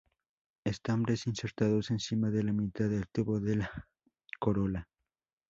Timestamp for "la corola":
3.57-4.89